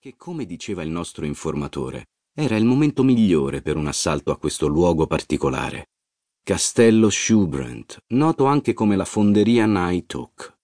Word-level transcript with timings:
che, 0.00 0.16
come 0.16 0.46
diceva 0.46 0.82
il 0.82 0.88
nostro 0.88 1.26
informatore, 1.26 2.06
era 2.34 2.56
il 2.56 2.64
momento 2.64 3.02
migliore 3.02 3.60
per 3.60 3.76
un 3.76 3.86
assalto 3.86 4.30
a 4.32 4.38
questo 4.38 4.66
luogo 4.66 5.06
particolare. 5.06 5.90
Castello 6.42 7.10
Shubrent, 7.10 8.04
noto 8.14 8.46
anche 8.46 8.72
come 8.72 8.96
la 8.96 9.04
fonderia 9.04 9.66
Nighthawk, 9.66 10.56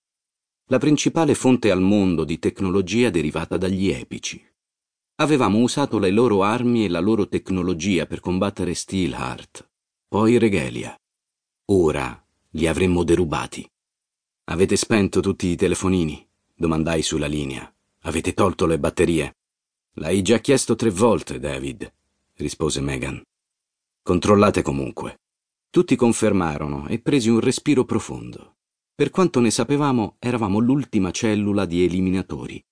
la 0.68 0.78
principale 0.78 1.34
fonte 1.34 1.70
al 1.70 1.82
mondo 1.82 2.24
di 2.24 2.38
tecnologia 2.38 3.10
derivata 3.10 3.58
dagli 3.58 3.90
epici. 3.90 4.42
Avevamo 5.16 5.58
usato 5.58 5.98
le 5.98 6.10
loro 6.10 6.42
armi 6.42 6.86
e 6.86 6.88
la 6.88 7.00
loro 7.00 7.28
tecnologia 7.28 8.06
per 8.06 8.20
combattere 8.20 8.72
Steelheart, 8.72 9.68
poi 10.08 10.38
Regalia. 10.38 10.98
Ora 11.72 12.26
li 12.52 12.66
avremmo 12.66 13.04
derubati. 13.04 13.70
Avete 14.44 14.76
spento 14.76 15.20
tutti 15.20 15.48
i 15.48 15.56
telefonini? 15.56 16.26
domandai 16.54 17.02
sulla 17.02 17.26
linea. 17.26 17.70
Avete 18.06 18.34
tolto 18.34 18.66
le 18.66 18.78
batterie? 18.78 19.34
L'hai 19.94 20.22
già 20.22 20.38
chiesto 20.38 20.76
tre 20.76 20.90
volte, 20.90 21.40
David, 21.40 21.92
rispose 22.34 22.80
Megan. 22.80 23.20
Controllate 24.00 24.62
comunque. 24.62 25.22
Tutti 25.70 25.96
confermarono 25.96 26.86
e 26.86 27.00
presi 27.00 27.30
un 27.30 27.40
respiro 27.40 27.84
profondo. 27.84 28.58
Per 28.94 29.10
quanto 29.10 29.40
ne 29.40 29.50
sapevamo, 29.50 30.18
eravamo 30.20 30.60
l'ultima 30.60 31.10
cellula 31.10 31.64
di 31.64 31.82
eliminatori. 31.82 32.64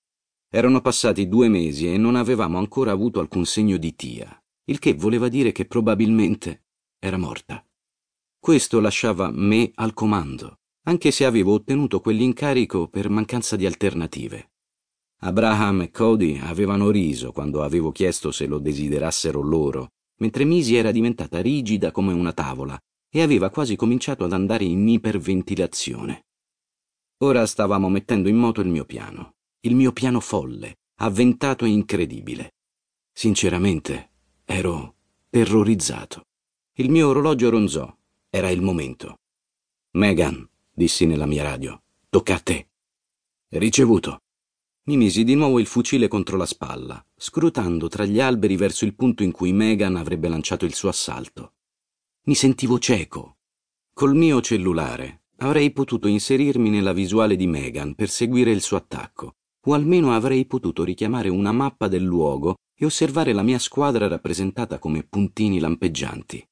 Erano 0.49 0.79
passati 0.79 1.27
due 1.27 1.49
mesi 1.49 1.93
e 1.93 1.97
non 1.97 2.15
avevamo 2.15 2.57
ancora 2.57 2.91
avuto 2.91 3.19
alcun 3.19 3.45
segno 3.45 3.75
di 3.75 3.93
Tia, 3.93 4.41
il 4.69 4.79
che 4.79 4.93
voleva 4.93 5.27
dire 5.27 5.51
che 5.51 5.65
probabilmente 5.65 6.63
era 6.97 7.17
morta. 7.17 7.61
Questo 8.39 8.79
lasciava 8.79 9.29
me 9.31 9.69
al 9.75 9.93
comando, 9.93 10.59
anche 10.83 11.11
se 11.11 11.25
avevo 11.25 11.51
ottenuto 11.51 11.99
quell'incarico 11.99 12.87
per 12.87 13.09
mancanza 13.09 13.57
di 13.57 13.65
alternative. 13.65 14.51
Abraham 15.25 15.81
e 15.81 15.89
Cody 15.89 16.37
avevano 16.37 16.91
riso 16.91 17.31
quando 17.31 17.63
avevo 17.63 17.91
chiesto 17.91 18.31
se 18.31 18.45
lo 18.45 18.59
desiderassero 18.59 19.41
loro, 19.41 19.93
mentre 20.17 20.43
Misi 20.43 20.75
era 20.75 20.91
diventata 20.91 21.41
rigida 21.41 21.89
come 21.89 22.13
una 22.13 22.31
tavola 22.31 22.79
e 23.09 23.23
aveva 23.23 23.49
quasi 23.49 23.75
cominciato 23.75 24.23
ad 24.23 24.33
andare 24.33 24.65
in 24.65 24.87
iperventilazione. 24.87 26.25
Ora 27.23 27.43
stavamo 27.47 27.89
mettendo 27.89 28.29
in 28.29 28.35
moto 28.35 28.61
il 28.61 28.67
mio 28.67 28.85
piano, 28.85 29.33
il 29.61 29.73
mio 29.73 29.91
piano 29.93 30.19
folle, 30.19 30.75
avventato 30.97 31.65
e 31.65 31.69
incredibile. 31.69 32.53
Sinceramente, 33.11 34.11
ero 34.45 34.93
terrorizzato. 35.31 36.27
Il 36.73 36.91
mio 36.91 37.07
orologio 37.07 37.49
ronzò. 37.49 37.91
Era 38.29 38.51
il 38.51 38.61
momento. 38.61 39.21
Megan, 39.93 40.47
dissi 40.71 41.07
nella 41.07 41.25
mia 41.25 41.41
radio, 41.41 41.81
tocca 42.09 42.35
a 42.35 42.39
te. 42.39 42.67
Ricevuto. 43.47 44.19
Mi 44.87 44.97
misi 44.97 45.23
di 45.23 45.33
nuovo 45.33 45.57
il 45.57 45.65
fucile 45.65 46.07
contro 46.07 46.37
la 46.37 46.45
spalla, 46.45 47.03
scrutando 47.15 47.87
tra 47.87 48.05
gli 48.05 48.19
alberi 48.19 48.55
verso 48.55 48.85
il 48.85 48.93
punto 48.93 49.23
in 49.23 49.31
cui 49.31 49.51
Megan 49.51 49.95
avrebbe 49.95 50.27
lanciato 50.27 50.63
il 50.63 50.75
suo 50.75 50.89
assalto. 50.89 51.53
Mi 52.25 52.35
sentivo 52.35 52.77
cieco. 52.77 53.37
Col 53.91 54.15
mio 54.15 54.41
cellulare 54.41 55.23
avrei 55.37 55.71
potuto 55.71 56.07
inserirmi 56.07 56.69
nella 56.69 56.93
visuale 56.93 57.35
di 57.35 57.47
Megan 57.47 57.95
per 57.95 58.09
seguire 58.09 58.51
il 58.51 58.61
suo 58.61 58.77
attacco, 58.77 59.37
o 59.65 59.73
almeno 59.73 60.13
avrei 60.13 60.45
potuto 60.45 60.83
richiamare 60.83 61.29
una 61.29 61.51
mappa 61.51 61.87
del 61.87 62.03
luogo 62.03 62.57
e 62.77 62.85
osservare 62.85 63.33
la 63.33 63.41
mia 63.41 63.57
squadra 63.57 64.07
rappresentata 64.07 64.77
come 64.77 65.01
puntini 65.01 65.57
lampeggianti. 65.57 66.47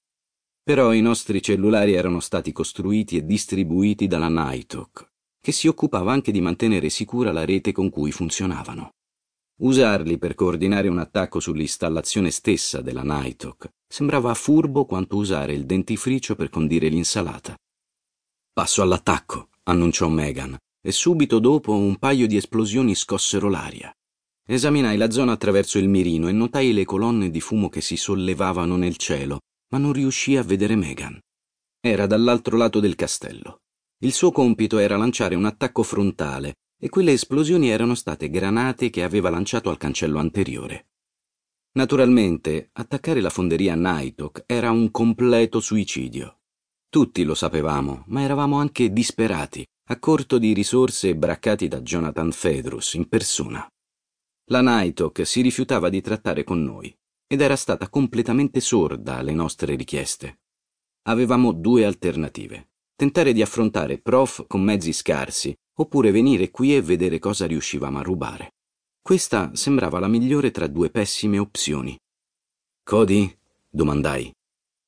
Però 0.64 0.92
i 0.92 1.02
nostri 1.02 1.40
cellulari 1.40 1.94
erano 1.94 2.20
stati 2.20 2.52
costruiti 2.52 3.16
e 3.16 3.26
distribuiti 3.26 4.08
dalla 4.08 4.30
Nighthawk, 4.30 5.13
che 5.44 5.52
si 5.52 5.68
occupava 5.68 6.14
anche 6.14 6.32
di 6.32 6.40
mantenere 6.40 6.88
sicura 6.88 7.34
la 7.34 7.44
rete 7.44 7.74
con 7.74 7.90
cui 7.90 8.14
funzionavano. 8.14 8.92
Usarli 9.60 10.18
per 10.18 10.36
coordinare 10.36 10.88
un 10.88 11.00
attacco 11.00 11.42
sull'installazione 11.42 12.32
stessa 12.32 12.80
della 12.80 13.04
Nighthawk 13.04 13.68
sembrava 13.86 14.34
furbo 14.36 14.86
quanto 14.86 15.18
usare 15.18 15.52
il 15.52 15.66
dentifricio 15.66 16.36
per 16.36 16.50
condire 16.50 16.88
l'insalata. 16.88 17.58
Passo 18.54 18.82
all'attacco, 18.82 19.50
annunciò 19.64 20.08
Megan, 20.08 20.58
e 20.82 20.92
subito 20.94 21.40
dopo 21.40 21.74
un 21.74 21.98
paio 21.98 22.26
di 22.26 22.38
esplosioni 22.38 22.96
scossero 22.96 23.50
l'aria. 23.50 23.94
Esaminai 24.48 24.96
la 24.96 25.12
zona 25.12 25.34
attraverso 25.34 25.78
il 25.78 25.90
mirino 25.90 26.30
e 26.30 26.32
notai 26.32 26.72
le 26.72 26.86
colonne 26.86 27.30
di 27.30 27.42
fumo 27.42 27.68
che 27.68 27.82
si 27.82 27.98
sollevavano 27.98 28.78
nel 28.78 28.96
cielo, 28.96 29.42
ma 29.74 29.78
non 29.78 29.92
riuscii 29.92 30.38
a 30.38 30.44
vedere 30.44 30.78
Megan. 30.78 31.20
Era 31.82 32.06
dall'altro 32.06 32.56
lato 32.56 32.80
del 32.80 32.96
castello. 32.96 33.63
Il 34.04 34.12
suo 34.12 34.32
compito 34.32 34.80
era 34.80 34.98
lanciare 34.98 35.34
un 35.34 35.46
attacco 35.46 35.82
frontale 35.82 36.56
e 36.78 36.90
quelle 36.90 37.14
esplosioni 37.14 37.70
erano 37.70 37.96
state 37.96 38.30
granate 38.30 38.90
che 38.90 39.02
aveva 39.02 39.30
lanciato 39.30 39.70
al 39.70 39.78
cancello 39.78 40.20
anteriore. 40.20 40.88
Naturalmente, 41.78 42.70
attaccare 42.74 43.22
la 43.22 43.30
fonderia 43.30 43.76
Nighthawk 43.76 44.44
era 44.46 44.72
un 44.72 44.92
completo 44.92 45.62
suicidio. 45.62 46.40
Tutti 46.90 47.24
lo 47.24 47.34
sapevamo, 47.34 48.04
ma 48.08 48.22
eravamo 48.22 48.60
anche 48.60 48.92
disperati, 48.92 49.66
a 49.90 49.98
corto 50.00 50.38
di 50.38 50.52
risorse 50.52 51.08
e 51.08 51.16
braccati 51.16 51.70
da 51.70 51.80
Jonathan 51.80 52.34
Fedrus 52.34 52.96
in 52.96 53.08
persona. 53.08 53.66
La 54.50 54.62
Nighthawk 54.62 55.26
si 55.26 55.40
rifiutava 55.40 55.88
di 55.88 56.02
trattare 56.02 56.44
con 56.44 56.62
noi 56.62 56.94
ed 57.26 57.40
era 57.40 57.56
stata 57.56 57.88
completamente 57.88 58.60
sorda 58.60 59.16
alle 59.16 59.34
nostre 59.34 59.76
richieste. 59.76 60.42
Avevamo 61.04 61.54
due 61.54 61.86
alternative. 61.86 62.68
Tentare 63.04 63.34
di 63.34 63.42
affrontare 63.42 63.98
Prof 63.98 64.46
con 64.48 64.62
mezzi 64.62 64.94
scarsi 64.94 65.54
oppure 65.80 66.10
venire 66.12 66.50
qui 66.52 66.74
e 66.74 66.82
vedere 66.82 67.20
cosa 67.20 67.46
riuscivamo 67.46 68.00
a 68.00 68.02
rubare. 68.02 68.54
Questa 69.02 69.54
sembrava 69.56 70.00
la 70.00 70.08
migliore 70.08 70.52
tra 70.52 70.68
due 70.68 70.90
pessime 70.90 71.38
opzioni. 71.38 72.00
Cody? 72.82 73.38
domandai. 73.68 74.34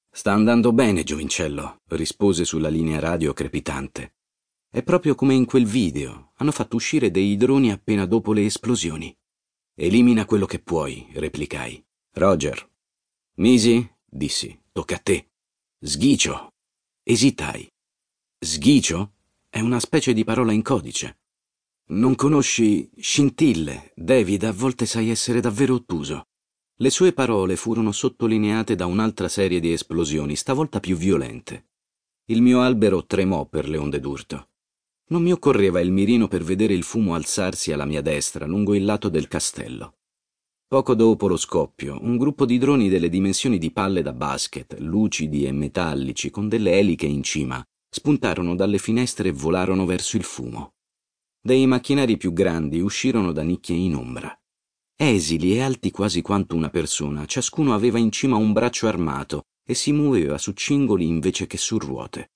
Sta 0.09 0.31
andando 0.31 0.71
bene, 0.71 1.03
giovincello, 1.03 1.81
rispose 1.89 2.45
sulla 2.45 2.69
linea 2.69 2.99
radio 2.99 3.33
crepitante. 3.33 4.13
È 4.69 4.81
proprio 4.81 5.13
come 5.13 5.33
in 5.33 5.43
quel 5.43 5.65
video. 5.65 6.31
Hanno 6.35 6.53
fatto 6.53 6.77
uscire 6.77 7.11
dei 7.11 7.35
droni 7.35 7.69
appena 7.69 8.05
dopo 8.05 8.31
le 8.31 8.45
esplosioni. 8.45 9.13
Elimina 9.75 10.23
quello 10.23 10.45
che 10.45 10.59
puoi, 10.59 11.05
replicai. 11.15 11.83
Roger. 12.13 12.65
Misi? 13.39 13.85
dissi. 14.05 14.57
Tocca 14.71 14.95
a 14.95 14.99
te. 14.99 15.31
Sghicio. 15.81 16.53
Esitai. 17.03 17.73
Sghicio? 18.45 19.13
È 19.49 19.59
una 19.59 19.79
specie 19.79 20.13
di 20.13 20.23
parola 20.23 20.51
in 20.51 20.61
codice. 20.61 21.17
Non 21.87 22.13
conosci 22.13 22.87
scintille, 22.95 23.91
David, 23.95 24.43
a 24.43 24.51
volte 24.51 24.85
sai 24.85 25.09
essere 25.09 25.39
davvero 25.39 25.73
ottuso. 25.73 26.27
Le 26.75 26.91
sue 26.91 27.11
parole 27.11 27.55
furono 27.55 27.91
sottolineate 27.91 28.75
da 28.75 28.85
un'altra 28.85 29.29
serie 29.29 29.59
di 29.59 29.73
esplosioni, 29.73 30.35
stavolta 30.35 30.79
più 30.79 30.95
violente. 30.95 31.69
Il 32.25 32.43
mio 32.43 32.61
albero 32.61 33.07
tremò 33.07 33.47
per 33.47 33.67
le 33.67 33.77
onde 33.77 33.99
d'urto. 33.99 34.49
Non 35.07 35.23
mi 35.23 35.31
occorreva 35.31 35.79
il 35.79 35.91
mirino 35.91 36.27
per 36.27 36.43
vedere 36.43 36.75
il 36.75 36.83
fumo 36.83 37.15
alzarsi 37.15 37.71
alla 37.71 37.85
mia 37.85 38.01
destra, 38.01 38.45
lungo 38.45 38.75
il 38.75 38.85
lato 38.85 39.09
del 39.09 39.27
castello. 39.27 39.95
Poco 40.67 40.93
dopo 40.93 41.27
lo 41.27 41.37
scoppio, 41.37 41.97
un 41.99 42.15
gruppo 42.15 42.45
di 42.45 42.59
droni 42.59 42.89
delle 42.89 43.09
dimensioni 43.09 43.57
di 43.57 43.71
palle 43.71 44.03
da 44.03 44.13
basket, 44.13 44.75
lucidi 44.77 45.45
e 45.45 45.51
metallici, 45.51 46.29
con 46.29 46.47
delle 46.47 46.77
eliche 46.77 47.07
in 47.07 47.23
cima, 47.23 47.65
spuntarono 47.95 48.55
dalle 48.55 48.77
finestre 48.77 49.29
e 49.29 49.31
volarono 49.31 49.85
verso 49.85 50.17
il 50.17 50.23
fumo. 50.23 50.73
Dei 51.41 51.65
macchinari 51.65 52.17
più 52.17 52.33
grandi 52.33 52.81
uscirono 52.81 53.31
da 53.31 53.41
nicchie 53.41 53.77
in 53.77 53.95
ombra. 53.95 54.37
Esili 54.97 55.53
e 55.53 55.61
alti 55.61 55.91
quasi 55.91 56.21
quanto 56.21 56.57
una 56.57 56.69
persona, 56.69 57.25
ciascuno 57.25 57.73
aveva 57.73 57.97
in 57.97 58.11
cima 58.11 58.35
un 58.35 58.51
braccio 58.51 58.87
armato 58.87 59.43
e 59.65 59.73
si 59.75 59.93
muoveva 59.93 60.37
su 60.37 60.51
cingoli 60.51 61.07
invece 61.07 61.47
che 61.47 61.55
su 61.55 61.77
ruote. 61.77 62.31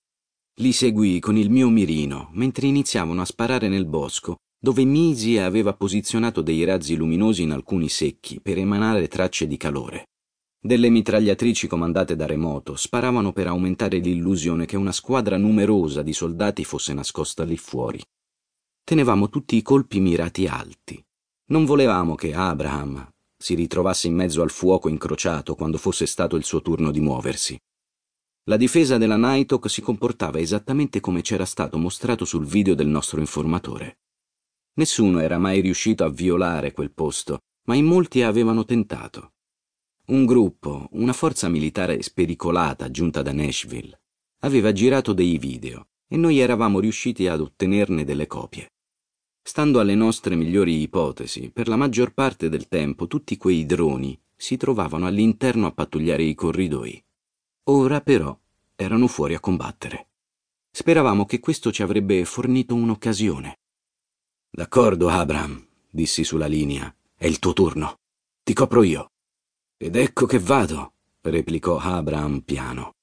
Li 0.61 0.71
seguii 0.71 1.19
con 1.19 1.35
il 1.35 1.49
mio 1.49 1.67
mirino 1.67 2.29
mentre 2.31 2.67
iniziavano 2.67 3.19
a 3.19 3.25
sparare 3.25 3.67
nel 3.67 3.85
bosco, 3.85 4.37
dove 4.57 4.85
Misi 4.85 5.37
aveva 5.39 5.73
posizionato 5.73 6.41
dei 6.41 6.63
razzi 6.63 6.95
luminosi 6.95 7.41
in 7.41 7.51
alcuni 7.51 7.89
secchi 7.89 8.39
per 8.39 8.57
emanare 8.57 9.09
tracce 9.09 9.45
di 9.45 9.57
calore. 9.57 10.08
Delle 10.61 10.89
mitragliatrici 10.89 11.67
comandate 11.67 12.17
da 12.17 12.25
remoto 12.25 12.75
sparavano 12.75 13.31
per 13.31 13.47
aumentare 13.47 13.99
l'illusione 13.99 14.65
che 14.65 14.75
una 14.75 14.91
squadra 14.91 15.37
numerosa 15.37 16.01
di 16.01 16.11
soldati 16.11 16.65
fosse 16.65 16.93
nascosta 16.93 17.45
lì 17.45 17.55
fuori. 17.55 18.03
Tenevamo 18.83 19.29
tutti 19.29 19.55
i 19.55 19.61
colpi 19.61 20.01
mirati 20.01 20.47
alti. 20.47 21.01
Non 21.51 21.63
volevamo 21.63 22.15
che 22.15 22.33
Abraham 22.33 23.09
si 23.37 23.55
ritrovasse 23.55 24.07
in 24.07 24.15
mezzo 24.15 24.41
al 24.41 24.51
fuoco 24.51 24.89
incrociato 24.89 25.55
quando 25.55 25.77
fosse 25.77 26.05
stato 26.05 26.35
il 26.35 26.43
suo 26.43 26.61
turno 26.61 26.91
di 26.91 26.99
muoversi. 26.99 27.57
La 28.49 28.57
difesa 28.57 28.97
della 28.97 29.15
Nighthawk 29.15 29.69
si 29.69 29.81
comportava 29.81 30.39
esattamente 30.39 30.99
come 30.99 31.21
c'era 31.21 31.45
stato 31.45 31.77
mostrato 31.77 32.25
sul 32.25 32.45
video 32.45 32.75
del 32.75 32.87
nostro 32.87 33.21
informatore. 33.21 33.99
Nessuno 34.73 35.21
era 35.21 35.37
mai 35.37 35.61
riuscito 35.61 36.03
a 36.03 36.09
violare 36.09 36.73
quel 36.73 36.91
posto, 36.91 37.43
ma 37.67 37.75
in 37.75 37.85
molti 37.85 38.23
avevano 38.23 38.65
tentato. 38.65 39.31
Un 40.09 40.25
gruppo, 40.25 40.87
una 40.93 41.13
forza 41.13 41.49
militare 41.49 42.01
spericolata 42.01 42.89
giunta 42.89 43.21
da 43.21 43.31
Nashville, 43.31 44.01
aveva 44.39 44.71
girato 44.71 45.13
dei 45.13 45.37
video 45.37 45.89
e 46.07 46.17
noi 46.17 46.39
eravamo 46.39 46.79
riusciti 46.79 47.27
ad 47.27 47.41
ottenerne 47.41 48.03
delle 48.05 48.25
copie. 48.25 48.71
Stando 49.43 49.79
alle 49.79 49.93
nostre 49.93 50.33
migliori 50.33 50.81
ipotesi, 50.81 51.51
per 51.51 51.67
la 51.67 51.75
maggior 51.75 52.15
parte 52.15 52.49
del 52.49 52.67
tempo 52.67 53.05
tutti 53.05 53.37
quei 53.37 53.67
droni 53.67 54.19
si 54.35 54.57
trovavano 54.57 55.05
all'interno 55.05 55.67
a 55.67 55.73
pattugliare 55.73 56.23
i 56.23 56.33
corridoi. 56.33 57.03
Ora 57.65 58.01
però 58.01 58.35
erano 58.75 59.05
fuori 59.05 59.35
a 59.35 59.39
combattere. 59.39 60.07
Speravamo 60.71 61.25
che 61.25 61.39
questo 61.39 61.71
ci 61.71 61.83
avrebbe 61.83 62.25
fornito 62.25 62.73
un'occasione. 62.73 63.59
D'accordo, 64.49 65.07
Abram, 65.07 65.67
dissi 65.87 66.23
sulla 66.23 66.47
linea. 66.47 66.91
È 67.13 67.27
il 67.27 67.37
tuo 67.37 67.53
turno. 67.53 67.99
Ti 68.41 68.53
copro 68.53 68.81
io. 68.81 69.11
Ed 69.81 69.95
ecco 69.95 70.25
che 70.25 70.39
vado, 70.39 70.95
replicò 71.21 71.77
Abram 71.77 72.41
piano. 72.41 72.95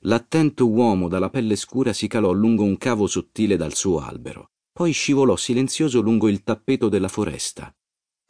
L'attento 0.00 0.68
uomo 0.68 1.06
dalla 1.06 1.30
pelle 1.30 1.54
scura 1.54 1.92
si 1.92 2.08
calò 2.08 2.32
lungo 2.32 2.64
un 2.64 2.76
cavo 2.76 3.06
sottile 3.06 3.56
dal 3.56 3.74
suo 3.74 4.00
albero, 4.00 4.50
poi 4.72 4.90
scivolò 4.90 5.36
silenzioso 5.36 6.00
lungo 6.00 6.28
il 6.28 6.42
tappeto 6.42 6.88
della 6.88 7.06
foresta. 7.06 7.72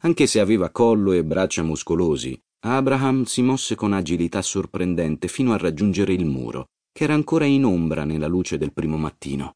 Anche 0.03 0.27
se 0.27 0.39
aveva 0.39 0.69
collo 0.69 1.13
e 1.13 1.25
braccia 1.25 1.63
muscolosi, 1.63 2.39
Abraham 2.59 3.23
si 3.23 3.41
mosse 3.41 3.73
con 3.73 3.91
agilità 3.91 4.43
sorprendente 4.43 5.27
fino 5.27 5.53
a 5.53 5.57
raggiungere 5.57 6.13
il 6.13 6.25
muro, 6.25 6.67
che 6.91 7.05
era 7.05 7.15
ancora 7.15 7.45
in 7.45 7.65
ombra 7.65 8.03
nella 8.03 8.27
luce 8.27 8.59
del 8.59 8.71
primo 8.71 8.97
mattino. 8.97 9.55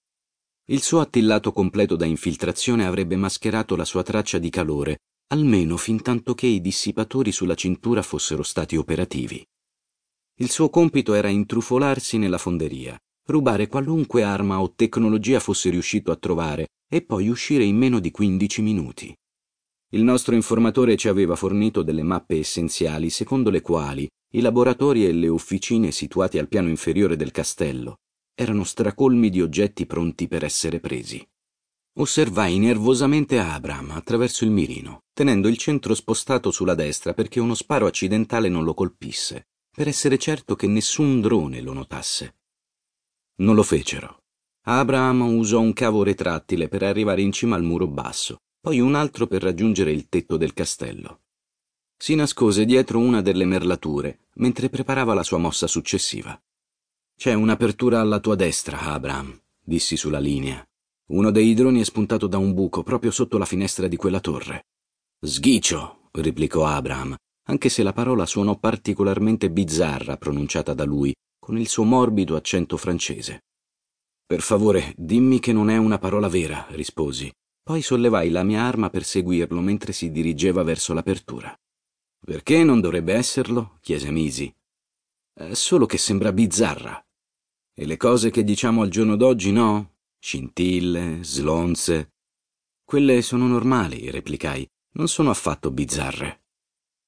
Il 0.71 0.81
suo 0.81 1.01
attillato 1.01 1.51
completo 1.51 1.95
da 1.95 2.05
infiltrazione 2.05 2.87
avrebbe 2.87 3.15
mascherato 3.15 3.75
la 3.75 3.85
sua 3.85 4.01
traccia 4.01 4.39
di 4.39 4.49
calore, 4.49 5.01
almeno 5.31 5.77
fin 5.77 6.01
tanto 6.01 6.33
che 6.33 6.47
i 6.47 6.59
dissipatori 6.59 7.31
sulla 7.31 7.53
cintura 7.53 8.01
fossero 8.01 8.41
stati 8.41 8.75
operativi. 8.75 9.45
Il 10.39 10.49
suo 10.49 10.69
compito 10.69 11.13
era 11.13 11.27
intrufolarsi 11.27 12.17
nella 12.17 12.39
fonderia, 12.39 12.97
rubare 13.27 13.67
qualunque 13.67 14.23
arma 14.23 14.59
o 14.59 14.73
tecnologia 14.73 15.39
fosse 15.39 15.69
riuscito 15.69 16.11
a 16.11 16.15
trovare 16.15 16.69
e 16.89 17.03
poi 17.03 17.29
uscire 17.29 17.63
in 17.63 17.77
meno 17.77 17.99
di 17.99 18.09
15 18.09 18.61
minuti. 18.63 19.15
Il 19.91 20.03
nostro 20.03 20.33
informatore 20.33 20.95
ci 20.97 21.07
aveva 21.07 21.35
fornito 21.35 21.83
delle 21.83 22.03
mappe 22.03 22.39
essenziali 22.39 23.09
secondo 23.09 23.51
le 23.51 23.61
quali 23.61 24.07
i 24.33 24.41
laboratori 24.41 25.05
e 25.05 25.11
le 25.11 25.27
officine 25.27 25.91
situati 25.91 26.39
al 26.39 26.47
piano 26.47 26.69
inferiore 26.69 27.15
del 27.15 27.31
castello 27.31 27.97
erano 28.33 28.63
stracolmi 28.63 29.29
di 29.29 29.41
oggetti 29.41 29.85
pronti 29.85 30.27
per 30.27 30.43
essere 30.43 30.79
presi. 30.79 31.23
Osservai 31.99 32.59
nervosamente 32.59 33.39
Abram 33.39 33.91
attraverso 33.91 34.43
il 34.43 34.51
mirino, 34.51 35.03
tenendo 35.13 35.47
il 35.47 35.57
centro 35.57 35.93
spostato 35.93 36.51
sulla 36.51 36.75
destra 36.75 37.13
perché 37.13 37.39
uno 37.39 37.53
sparo 37.53 37.85
accidentale 37.87 38.49
non 38.49 38.63
lo 38.63 38.73
colpisse, 38.73 39.47
per 39.69 39.87
essere 39.87 40.17
certo 40.17 40.55
che 40.55 40.67
nessun 40.67 41.21
drone 41.21 41.61
lo 41.61 41.73
notasse. 41.73 42.35
Non 43.41 43.55
lo 43.55 43.63
fecero. 43.63 44.23
Abraham 44.63 45.21
usò 45.21 45.59
un 45.59 45.73
cavo 45.73 46.03
retrattile 46.03 46.67
per 46.67 46.83
arrivare 46.83 47.21
in 47.21 47.31
cima 47.31 47.55
al 47.55 47.63
muro 47.63 47.87
basso 47.87 48.37
poi 48.61 48.79
un 48.79 48.93
altro 48.95 49.25
per 49.25 49.41
raggiungere 49.41 49.91
il 49.91 50.09
tetto 50.09 50.37
del 50.37 50.53
castello. 50.53 51.21
Si 51.97 52.15
nascose 52.15 52.65
dietro 52.65 52.99
una 52.99 53.21
delle 53.21 53.45
merlature 53.45 54.27
mentre 54.35 54.69
preparava 54.69 55.13
la 55.13 55.23
sua 55.23 55.37
mossa 55.37 55.67
successiva. 55.67 56.39
C'è 57.15 57.33
un'apertura 57.33 57.99
alla 57.99 58.19
tua 58.19 58.35
destra, 58.35 58.79
Abraham, 58.79 59.37
dissi 59.59 59.97
sulla 59.97 60.19
linea. 60.19 60.65
Uno 61.09 61.31
dei 61.31 61.55
droni 61.55 61.79
è 61.79 61.83
spuntato 61.83 62.27
da 62.27 62.37
un 62.37 62.53
buco 62.53 62.83
proprio 62.83 63.09
sotto 63.09 63.39
la 63.39 63.45
finestra 63.45 63.87
di 63.87 63.95
quella 63.95 64.19
torre. 64.19 64.67
Sghicio, 65.19 66.09
replicò 66.11 66.65
Abraham, 66.65 67.15
anche 67.47 67.69
se 67.69 67.81
la 67.81 67.93
parola 67.93 68.27
suonò 68.27 68.57
particolarmente 68.59 69.49
bizzarra 69.49 70.17
pronunciata 70.17 70.75
da 70.75 70.85
lui, 70.85 71.11
con 71.39 71.57
il 71.57 71.67
suo 71.67 71.83
morbido 71.83 72.35
accento 72.35 72.77
francese. 72.77 73.45
Per 74.23 74.41
favore, 74.41 74.93
dimmi 74.95 75.39
che 75.39 75.51
non 75.51 75.71
è 75.71 75.77
una 75.77 75.97
parola 75.97 76.27
vera, 76.27 76.67
risposi. 76.69 77.31
Poi 77.63 77.81
sollevai 77.81 78.29
la 78.29 78.43
mia 78.43 78.61
arma 78.61 78.91
per 78.91 79.03
seguirlo 79.03 79.61
mentre 79.61 79.93
si 79.93 80.11
dirigeva 80.11 80.61
verso 80.61 80.93
l'apertura. 80.93 81.55
Perché 82.23 82.63
non 82.63 82.81
dovrebbe 82.81 83.13
esserlo? 83.13 83.79
chiese 83.81 84.11
Misi. 84.11 84.53
È 85.33 85.55
solo 85.55 85.87
che 85.87 85.97
sembra 85.97 86.31
bizzarra. 86.31 87.03
E 87.73 87.85
le 87.87 87.97
cose 87.97 88.29
che 88.29 88.43
diciamo 88.43 88.83
al 88.83 88.89
giorno 88.89 89.15
d'oggi 89.15 89.51
no? 89.51 89.93
Scintille, 90.21 91.19
slonze. 91.23 92.11
Quelle 92.83 93.21
sono 93.21 93.47
normali, 93.47 94.11
replicai, 94.11 94.67
non 94.95 95.07
sono 95.07 95.29
affatto 95.29 95.71
bizzarre. 95.71 96.43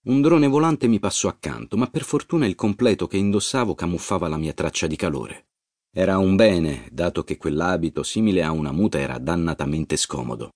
Un 0.03 0.21
drone 0.21 0.47
volante 0.47 0.87
mi 0.87 0.97
passò 0.97 1.27
accanto, 1.27 1.75
ma 1.75 1.87
per 1.87 2.03
fortuna 2.03 2.45
il 2.45 2.55
completo 2.55 3.07
che 3.07 3.17
indossavo 3.17 3.75
camuffava 3.75 4.29
la 4.29 4.37
mia 4.37 4.53
traccia 4.53 4.87
di 4.87 4.95
calore. 4.95 5.49
Era 5.93 6.17
un 6.19 6.37
bene, 6.37 6.87
dato 6.89 7.23
che 7.25 7.35
quell'abito, 7.35 8.01
simile 8.01 8.43
a 8.43 8.51
una 8.51 8.71
muta, 8.71 8.97
era 8.97 9.17
dannatamente 9.17 9.97
scomodo. 9.97 10.51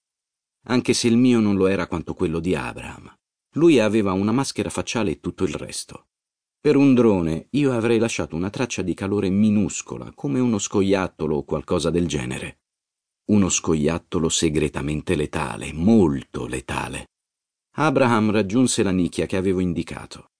Anche 0.67 0.93
se 0.93 1.07
il 1.07 1.17
mio 1.17 1.41
non 1.41 1.57
lo 1.57 1.67
era 1.67 1.87
quanto 1.87 2.13
quello 2.13 2.39
di 2.39 2.55
Abraham. 2.55 3.13
Lui 3.55 3.79
aveva 3.79 4.13
una 4.13 4.31
maschera 4.31 4.69
facciale 4.69 5.11
e 5.11 5.19
tutto 5.19 5.43
il 5.43 5.53
resto. 5.53 6.07
Per 6.65 6.75
un 6.75 6.95
drone 6.95 7.49
io 7.51 7.73
avrei 7.73 7.99
lasciato 7.99 8.35
una 8.35 8.49
traccia 8.49 8.81
di 8.81 8.95
calore 8.95 9.29
minuscola, 9.29 10.11
come 10.15 10.39
uno 10.39 10.57
scoiattolo 10.57 11.35
o 11.35 11.43
qualcosa 11.43 11.91
del 11.91 12.07
genere. 12.07 12.61
Uno 13.25 13.49
scoiattolo 13.49 14.29
segretamente 14.29 15.15
letale, 15.15 15.73
molto 15.73 16.47
letale. 16.47 17.05
Abraham 17.75 18.31
raggiunse 18.31 18.81
la 18.81 18.89
nicchia 18.89 19.27
che 19.27 19.37
avevo 19.37 19.59
indicato. 19.59 20.31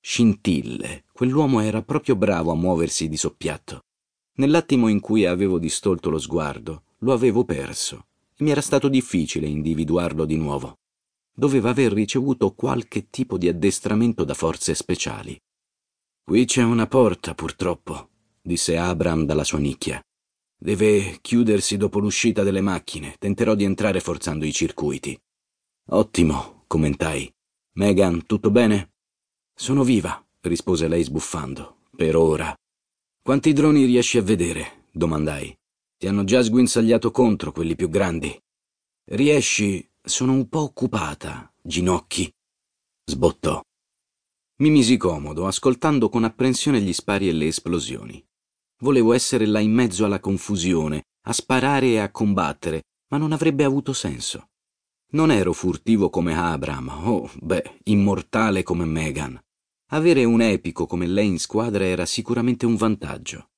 Scintille, 0.00 1.04
quell'uomo 1.12 1.60
era 1.60 1.80
proprio 1.82 2.16
bravo 2.16 2.50
a 2.50 2.56
muoversi 2.56 3.08
di 3.08 3.16
soppiatto. 3.16 3.82
Nell'attimo 4.38 4.88
in 4.88 4.98
cui 4.98 5.26
avevo 5.26 5.60
distolto 5.60 6.10
lo 6.10 6.18
sguardo, 6.18 6.86
lo 7.02 7.12
avevo 7.12 7.44
perso 7.44 8.06
e 8.34 8.42
mi 8.42 8.50
era 8.50 8.62
stato 8.62 8.88
difficile 8.88 9.46
individuarlo 9.46 10.24
di 10.24 10.36
nuovo. 10.36 10.78
Doveva 11.32 11.70
aver 11.70 11.92
ricevuto 11.92 12.52
qualche 12.52 13.10
tipo 13.10 13.38
di 13.38 13.46
addestramento 13.46 14.24
da 14.24 14.34
forze 14.34 14.74
speciali. 14.74 15.40
Qui 16.28 16.44
c'è 16.44 16.62
una 16.62 16.86
porta, 16.86 17.32
purtroppo, 17.32 18.10
disse 18.42 18.76
Abram 18.76 19.24
dalla 19.24 19.44
sua 19.44 19.58
nicchia. 19.58 19.98
Deve 20.58 21.20
chiudersi 21.22 21.78
dopo 21.78 22.00
l'uscita 22.00 22.42
delle 22.42 22.60
macchine. 22.60 23.14
Tenterò 23.18 23.54
di 23.54 23.64
entrare 23.64 24.00
forzando 24.00 24.44
i 24.44 24.52
circuiti. 24.52 25.18
Ottimo, 25.92 26.64
commentai. 26.66 27.32
Megan, 27.76 28.26
tutto 28.26 28.50
bene? 28.50 28.90
Sono 29.54 29.84
viva, 29.84 30.22
rispose 30.42 30.86
lei 30.86 31.02
sbuffando. 31.02 31.78
Per 31.96 32.14
ora. 32.14 32.54
Quanti 33.22 33.54
droni 33.54 33.86
riesci 33.86 34.18
a 34.18 34.22
vedere? 34.22 34.84
domandai. 34.92 35.56
Ti 35.96 36.08
hanno 36.08 36.24
già 36.24 36.42
sguinzagliato 36.42 37.10
contro 37.10 37.52
quelli 37.52 37.74
più 37.74 37.88
grandi. 37.88 38.38
Riesci? 39.12 39.90
Sono 40.02 40.32
un 40.32 40.46
po' 40.50 40.60
occupata, 40.60 41.50
ginocchi. 41.62 42.30
Sbottò. 43.06 43.62
Mi 44.60 44.70
misi 44.70 44.96
comodo, 44.96 45.46
ascoltando 45.46 46.08
con 46.08 46.24
apprensione 46.24 46.80
gli 46.80 46.92
spari 46.92 47.28
e 47.28 47.32
le 47.32 47.46
esplosioni. 47.46 48.24
Volevo 48.80 49.12
essere 49.12 49.46
là 49.46 49.60
in 49.60 49.72
mezzo 49.72 50.04
alla 50.04 50.18
confusione, 50.18 51.04
a 51.26 51.32
sparare 51.32 51.86
e 51.90 51.98
a 51.98 52.10
combattere, 52.10 52.82
ma 53.10 53.18
non 53.18 53.30
avrebbe 53.30 53.62
avuto 53.62 53.92
senso. 53.92 54.48
Non 55.12 55.30
ero 55.30 55.52
furtivo 55.52 56.10
come 56.10 56.36
Abram, 56.36 56.88
o, 56.88 57.10
oh, 57.10 57.30
beh, 57.40 57.78
immortale 57.84 58.64
come 58.64 58.84
Megan. 58.84 59.40
Avere 59.90 60.24
un 60.24 60.40
epico 60.40 60.86
come 60.86 61.06
lei 61.06 61.28
in 61.28 61.38
squadra 61.38 61.84
era 61.84 62.04
sicuramente 62.04 62.66
un 62.66 62.74
vantaggio. 62.74 63.50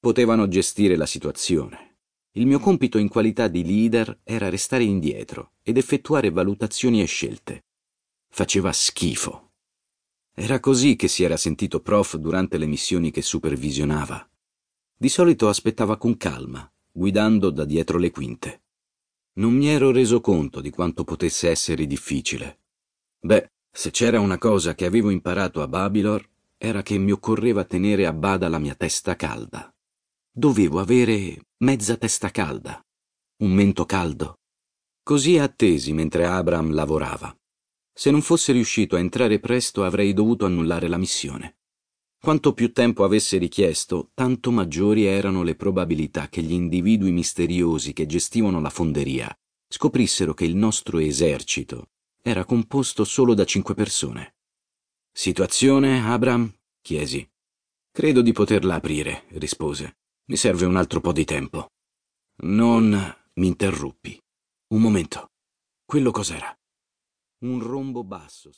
Potevano 0.00 0.48
gestire 0.48 0.96
la 0.96 1.06
situazione. 1.06 1.98
Il 2.32 2.46
mio 2.46 2.58
compito 2.58 2.96
in 2.96 3.08
qualità 3.08 3.48
di 3.48 3.62
leader 3.66 4.20
era 4.24 4.48
restare 4.48 4.84
indietro 4.84 5.52
ed 5.62 5.76
effettuare 5.76 6.30
valutazioni 6.30 7.02
e 7.02 7.04
scelte. 7.04 7.66
Faceva 8.30 8.72
schifo. 8.72 9.51
Era 10.34 10.60
così 10.60 10.96
che 10.96 11.08
si 11.08 11.24
era 11.24 11.36
sentito 11.36 11.80
prof 11.80 12.16
durante 12.16 12.56
le 12.56 12.66
missioni 12.66 13.10
che 13.10 13.20
supervisionava. 13.20 14.26
Di 14.96 15.08
solito 15.08 15.48
aspettava 15.48 15.98
con 15.98 16.16
calma, 16.16 16.70
guidando 16.90 17.50
da 17.50 17.64
dietro 17.64 17.98
le 17.98 18.10
quinte. 18.10 18.62
Non 19.34 19.54
mi 19.54 19.68
ero 19.68 19.90
reso 19.90 20.20
conto 20.20 20.60
di 20.60 20.70
quanto 20.70 21.04
potesse 21.04 21.50
essere 21.50 21.86
difficile. 21.86 22.60
Beh, 23.20 23.50
se 23.70 23.90
c'era 23.90 24.20
una 24.20 24.38
cosa 24.38 24.74
che 24.74 24.86
avevo 24.86 25.10
imparato 25.10 25.62
a 25.62 25.68
Babylor, 25.68 26.26
era 26.56 26.82
che 26.82 26.96
mi 26.98 27.10
occorreva 27.10 27.64
tenere 27.64 28.06
a 28.06 28.12
bada 28.12 28.48
la 28.48 28.58
mia 28.58 28.74
testa 28.74 29.16
calda. 29.16 29.74
Dovevo 30.30 30.80
avere 30.80 31.46
mezza 31.58 31.96
testa 31.96 32.30
calda, 32.30 32.80
un 33.38 33.52
mento 33.52 33.84
caldo. 33.84 34.38
Così 35.02 35.38
attesi 35.38 35.92
mentre 35.92 36.26
Abram 36.26 36.72
lavorava. 36.72 37.34
Se 37.92 38.10
non 38.10 38.22
fosse 38.22 38.52
riuscito 38.52 38.96
a 38.96 38.98
entrare 38.98 39.38
presto 39.38 39.84
avrei 39.84 40.12
dovuto 40.12 40.46
annullare 40.46 40.88
la 40.88 40.98
missione. 40.98 41.58
Quanto 42.18 42.52
più 42.52 42.72
tempo 42.72 43.04
avesse 43.04 43.36
richiesto, 43.36 44.10
tanto 44.14 44.50
maggiori 44.50 45.04
erano 45.04 45.42
le 45.42 45.56
probabilità 45.56 46.28
che 46.28 46.42
gli 46.42 46.52
individui 46.52 47.10
misteriosi 47.10 47.92
che 47.92 48.06
gestivano 48.06 48.60
la 48.60 48.70
fonderia 48.70 49.36
scoprissero 49.72 50.34
che 50.34 50.44
il 50.44 50.54
nostro 50.54 50.98
esercito 50.98 51.88
era 52.22 52.44
composto 52.44 53.04
solo 53.04 53.32
da 53.34 53.44
cinque 53.44 53.74
persone. 53.74 54.34
Situazione, 55.10 56.00
Abram? 56.00 56.52
chiesi. 56.82 57.26
Credo 57.90 58.22
di 58.22 58.32
poterla 58.32 58.74
aprire, 58.74 59.24
rispose. 59.30 59.96
Mi 60.26 60.36
serve 60.36 60.66
un 60.66 60.76
altro 60.76 61.00
po' 61.00 61.12
di 61.12 61.24
tempo. 61.24 61.70
Non 62.42 62.90
mi 63.34 63.46
interruppi. 63.46 64.20
Un 64.68 64.80
momento. 64.80 65.30
Quello 65.84 66.10
cos'era? 66.10 66.54
Un 67.42 67.58
rombo 67.60 68.04
basso. 68.04 68.52